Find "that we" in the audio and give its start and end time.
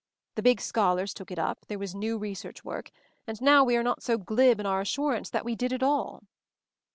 5.29-5.53